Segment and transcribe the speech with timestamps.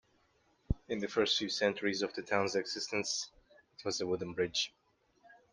[0.89, 3.29] In the first few centuries of the town's existence,
[3.77, 4.73] it was a wooden bridge.